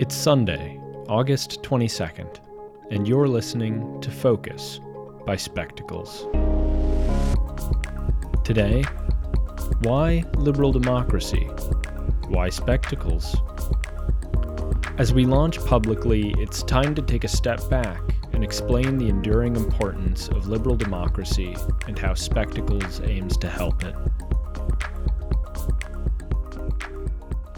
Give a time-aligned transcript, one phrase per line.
[0.00, 2.38] It's Sunday, August 22nd,
[2.90, 4.80] and you're listening to Focus
[5.26, 6.26] by Spectacles.
[8.42, 8.82] Today,
[9.82, 11.44] why liberal democracy?
[12.28, 13.36] Why spectacles?
[14.96, 18.00] As we launch publicly, it's time to take a step back
[18.32, 21.54] and explain the enduring importance of liberal democracy
[21.86, 23.94] and how Spectacles aims to help it.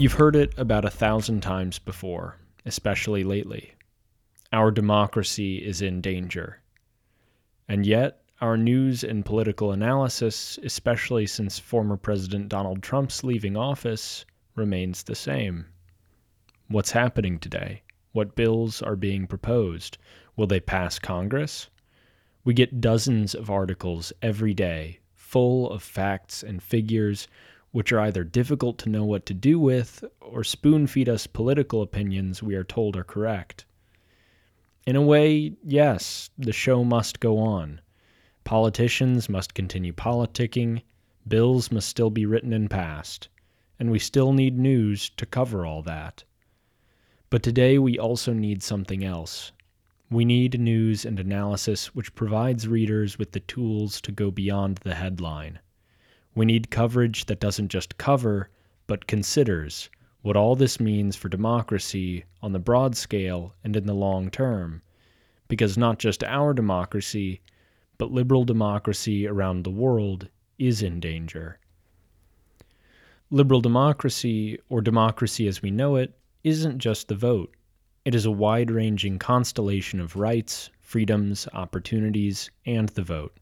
[0.00, 3.72] You've heard it about a thousand times before, especially lately.
[4.52, 6.60] Our democracy is in danger.
[7.66, 14.24] And yet, our news and political analysis, especially since former President Donald Trump's leaving office,
[14.54, 15.66] remains the same.
[16.68, 17.82] What's happening today?
[18.12, 19.98] What bills are being proposed?
[20.36, 21.70] Will they pass Congress?
[22.44, 27.26] We get dozens of articles every day, full of facts and figures
[27.78, 31.80] which are either difficult to know what to do with or spoon feed us political
[31.80, 33.64] opinions we are told are correct.
[34.84, 37.80] In a way, yes, the show must go on.
[38.42, 40.82] Politicians must continue politicking,
[41.28, 43.28] bills must still be written and passed,
[43.78, 46.24] and we still need news to cover all that.
[47.30, 49.52] But today we also need something else.
[50.10, 54.96] We need news and analysis which provides readers with the tools to go beyond the
[54.96, 55.60] headline
[56.38, 58.48] we need coverage that doesn't just cover,
[58.86, 59.90] but considers
[60.22, 64.80] what all this means for democracy on the broad scale and in the long term.
[65.48, 67.40] Because not just our democracy,
[67.96, 70.28] but liberal democracy around the world
[70.58, 71.58] is in danger.
[73.30, 77.52] Liberal democracy, or democracy as we know it, isn't just the vote.
[78.04, 83.36] It is a wide ranging constellation of rights, freedoms, opportunities, and the vote.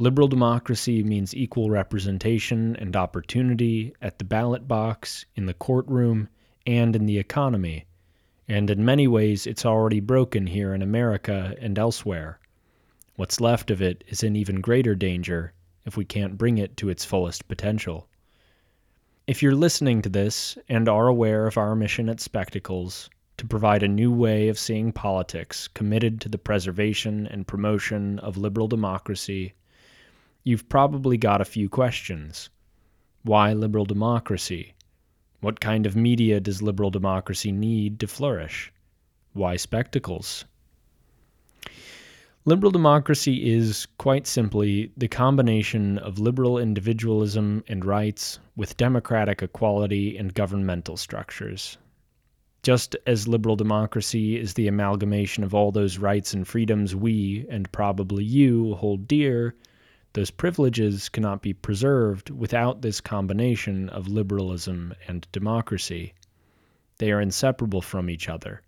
[0.00, 6.28] Liberal democracy means equal representation and opportunity at the ballot box, in the courtroom,
[6.66, 7.86] and in the economy.
[8.48, 12.40] And in many ways, it's already broken here in America and elsewhere.
[13.14, 15.52] What's left of it is in even greater danger
[15.86, 18.08] if we can't bring it to its fullest potential.
[19.28, 23.84] If you're listening to this and are aware of our mission at Spectacles to provide
[23.84, 29.54] a new way of seeing politics committed to the preservation and promotion of liberal democracy
[30.44, 32.50] you've probably got a few questions.
[33.22, 34.74] Why liberal democracy?
[35.40, 38.70] What kind of media does liberal democracy need to flourish?
[39.32, 40.44] Why spectacles?
[42.44, 50.18] Liberal democracy is, quite simply, the combination of liberal individualism and rights with democratic equality
[50.18, 51.78] and governmental structures.
[52.62, 57.72] Just as liberal democracy is the amalgamation of all those rights and freedoms we, and
[57.72, 59.54] probably you, hold dear,
[60.14, 66.14] those privileges cannot be preserved without this combination of liberalism and democracy.
[66.98, 68.62] They are inseparable from each other,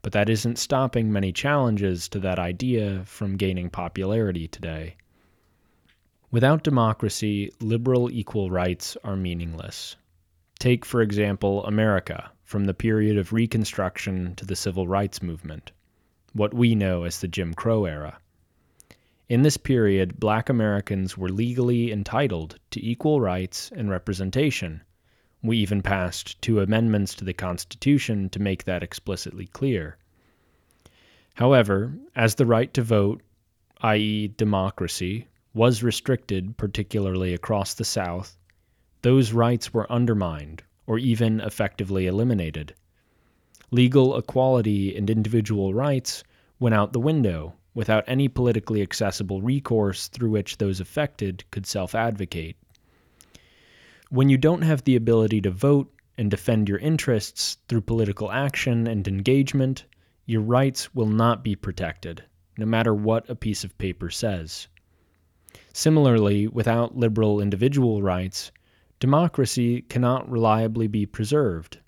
[0.00, 4.96] but that isn't stopping many challenges to that idea from gaining popularity today.
[6.30, 9.96] Without democracy, liberal equal rights are meaningless.
[10.58, 15.72] Take, for example, America from the period of Reconstruction to the Civil Rights Movement,
[16.32, 18.18] what we know as the Jim Crow era.
[19.28, 24.82] In this period, black Americans were legally entitled to equal rights and representation.
[25.42, 29.98] We even passed two amendments to the Constitution to make that explicitly clear.
[31.34, 33.20] However, as the right to vote,
[33.80, 38.38] i.e., democracy, was restricted, particularly across the South,
[39.02, 42.74] those rights were undermined or even effectively eliminated.
[43.72, 46.22] Legal equality and individual rights
[46.60, 51.94] went out the window without any politically accessible recourse through which those affected could self
[51.94, 52.56] advocate.
[54.08, 58.86] When you don't have the ability to vote and defend your interests through political action
[58.86, 59.84] and engagement,
[60.24, 62.24] your rights will not be protected,
[62.56, 64.68] no matter what a piece of paper says.
[65.74, 68.52] Similarly, without liberal individual rights,
[69.00, 71.78] democracy cannot reliably be preserved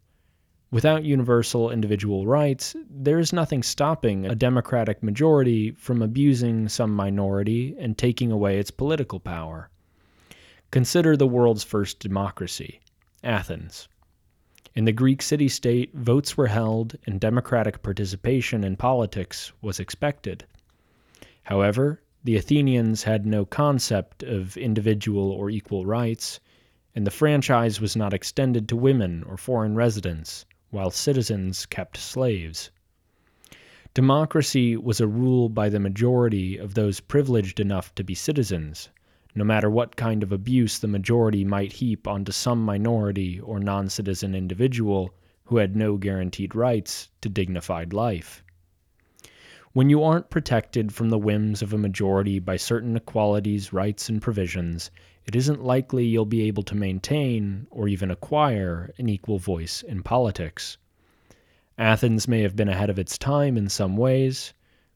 [0.70, 7.74] Without universal individual rights, there is nothing stopping a democratic majority from abusing some minority
[7.78, 9.70] and taking away its political power.
[10.70, 12.80] Consider the world's first democracy,
[13.24, 13.88] Athens.
[14.74, 20.44] In the Greek city state, votes were held and democratic participation in politics was expected.
[21.44, 26.40] However, the Athenians had no concept of individual or equal rights,
[26.94, 32.70] and the franchise was not extended to women or foreign residents while citizens kept slaves.
[33.94, 38.90] Democracy was a rule by the majority of those privileged enough to be citizens,
[39.34, 43.88] no matter what kind of abuse the majority might heap onto some minority or non
[43.88, 48.44] citizen individual who had no guaranteed rights to dignified life.
[49.72, 54.20] When you aren't protected from the whims of a majority by certain equalities, rights, and
[54.20, 54.90] provisions,
[55.28, 60.02] it isn't likely you'll be able to maintain or even acquire an equal voice in
[60.02, 60.78] politics.
[61.76, 64.54] Athens may have been ahead of its time in some ways,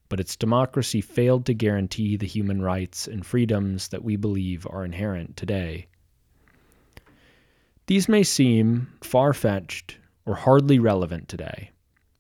[0.09, 4.87] but its democracy failed to guarantee the human rights and freedoms that we believe are
[4.87, 5.87] inherent today.
[7.87, 11.73] These may seem far fetched or hardly relevant today,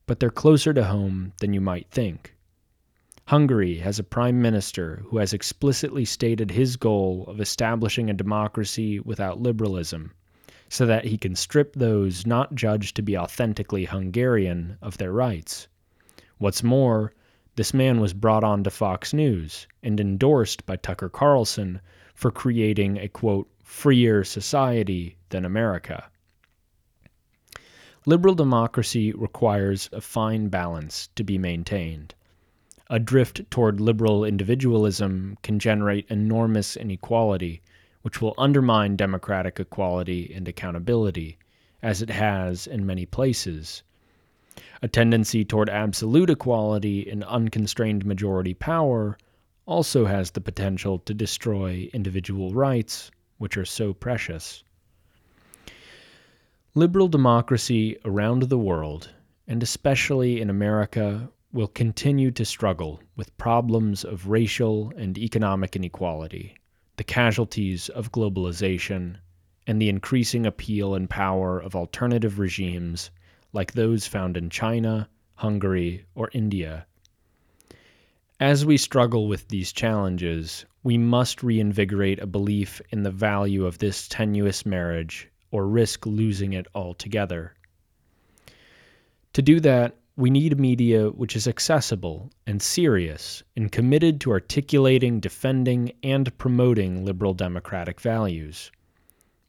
[0.07, 2.37] but they're closer to home than you might think.
[3.33, 9.01] Hungary has a prime minister who has explicitly stated his goal of establishing a democracy
[9.01, 10.13] without liberalism,
[10.69, 15.67] so that he can strip those not judged to be authentically Hungarian of their rights.
[16.37, 17.15] What's more,
[17.57, 21.81] this man was brought on to Fox News and endorsed by Tucker Carlson
[22.15, 26.05] for creating a quote, freer society than America.
[28.05, 32.15] Liberal democracy requires a fine balance to be maintained.
[32.93, 37.63] A drift toward liberal individualism can generate enormous inequality,
[38.03, 41.39] which will undermine democratic equality and accountability,
[41.83, 43.83] as it has in many places.
[44.83, 49.17] A tendency toward absolute equality and unconstrained majority power
[49.65, 54.65] also has the potential to destroy individual rights, which are so precious.
[56.75, 59.09] Liberal democracy around the world,
[59.49, 66.57] and especially in America, will continue to struggle with problems of racial and economic inequality,
[66.97, 69.17] the casualties of globalization,
[69.67, 73.11] and the increasing appeal and power of alternative regimes
[73.53, 76.87] like those found in China, Hungary, or India.
[78.41, 83.79] As we struggle with these challenges, we must reinvigorate a belief in the value of
[83.79, 87.55] this tenuous marriage or risk losing it altogether.
[89.35, 94.31] To do that, we need a media which is accessible and serious and committed to
[94.31, 98.71] articulating, defending, and promoting liberal democratic values.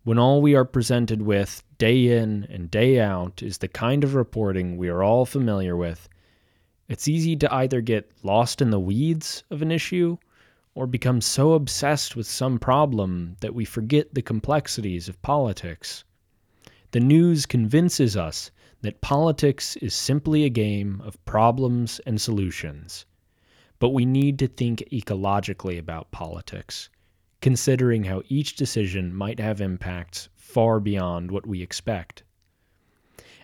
[0.06, 4.16] When all we are presented with, day in and day out, is the kind of
[4.16, 6.08] reporting we are all familiar with,
[6.88, 10.18] it's easy to either get lost in the weeds of an issue
[10.76, 16.04] or become so obsessed with some problem that we forget the complexities of politics.
[16.92, 18.52] The news convinces us
[18.84, 23.06] that politics is simply a game of problems and solutions.
[23.80, 26.90] But we need to think ecologically about politics,
[27.42, 32.22] considering how each decision might have impacts far beyond what we expect.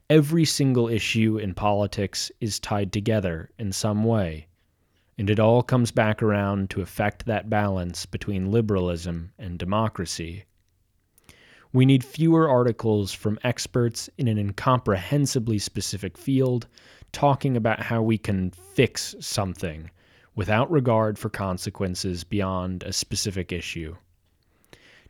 [0.08, 4.46] Every single issue in politics is tied together in some way
[5.20, 10.46] and it all comes back around to affect that balance between liberalism and democracy.
[11.72, 16.68] We need fewer articles from experts in an incomprehensibly specific field
[17.12, 19.92] talking about how we can fix something
[20.36, 23.96] without regard for consequences beyond a specific issue.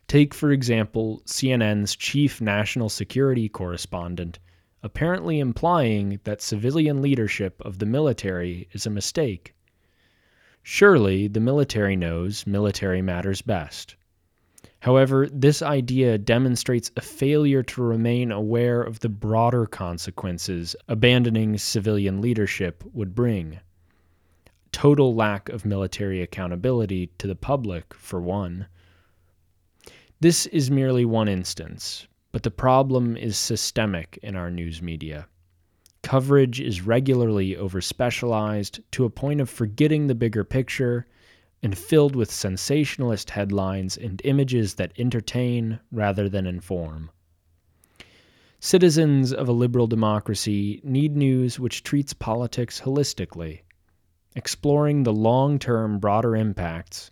[0.06, 4.38] Take, for example, CNN's chief national security correspondent
[4.82, 9.54] apparently implying that civilian leadership of the military is a mistake.
[10.62, 13.96] Surely the military knows military matters best.
[14.80, 22.22] However, this idea demonstrates a failure to remain aware of the broader consequences abandoning civilian
[22.22, 23.60] leadership would bring.
[24.72, 28.66] Total lack of military accountability to the public, for one.
[30.20, 35.26] This is merely one instance, but the problem is systemic in our news media.
[36.02, 41.06] Coverage is regularly overspecialized to a point of forgetting the bigger picture
[41.62, 47.10] and filled with sensationalist headlines and images that entertain rather than inform.
[48.60, 53.60] Citizens of a liberal democracy need news which treats politics holistically,
[54.36, 57.10] exploring the long term broader impacts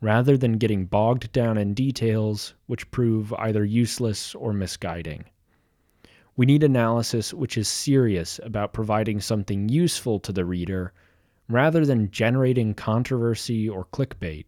[0.00, 5.24] rather than getting bogged down in details which prove either useless or misguiding.
[6.36, 10.92] We need analysis which is serious about providing something useful to the reader
[11.48, 14.46] rather than generating controversy or clickbait.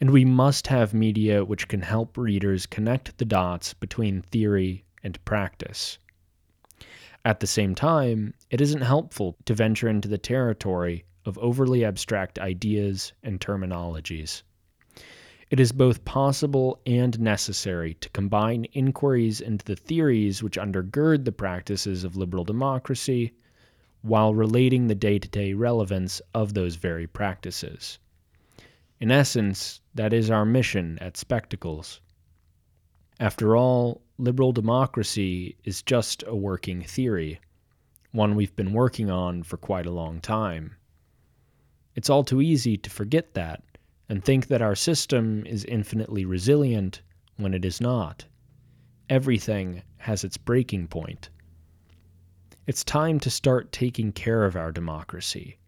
[0.00, 5.22] And we must have media which can help readers connect the dots between theory and
[5.24, 5.98] practice.
[7.24, 12.38] At the same time, it isn't helpful to venture into the territory of overly abstract
[12.38, 14.42] ideas and terminologies.
[15.50, 21.32] It is both possible and necessary to combine inquiries into the theories which undergird the
[21.32, 23.32] practices of liberal democracy
[24.02, 27.98] while relating the day to day relevance of those very practices.
[28.98, 32.00] In essence, that is our mission at Spectacles.
[33.18, 37.40] After all, liberal democracy is just a working theory,
[38.12, 40.76] one we've been working on for quite a long time.
[41.94, 43.62] It's all too easy to forget that
[44.08, 47.02] and think that our system is infinitely resilient
[47.36, 48.24] when it is not.
[49.08, 51.30] Everything has its breaking point.
[52.70, 55.58] It's time to start taking care of our democracy,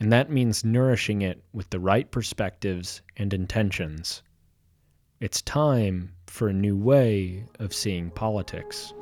[0.00, 4.24] and that means nourishing it with the right perspectives and intentions.
[5.20, 8.92] It's time for a new way of seeing politics.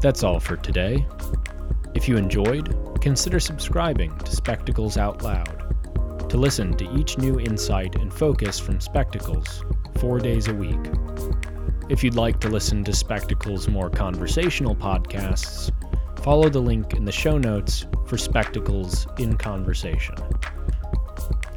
[0.00, 1.06] That's all for today.
[1.94, 7.96] If you enjoyed, consider subscribing to Spectacles Out Loud to listen to each new insight
[7.96, 9.62] and focus from Spectacles
[9.98, 10.80] four days a week.
[11.88, 15.70] If you'd like to listen to Spectacles' more conversational podcasts,
[16.22, 20.14] follow the link in the show notes for Spectacles in Conversation.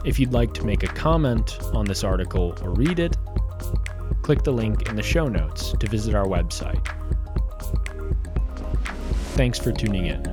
[0.06, 3.18] If you'd like to make a comment on this article or read it,
[4.22, 6.88] click the link in the show notes to visit our website.
[9.36, 10.31] Thanks for tuning in.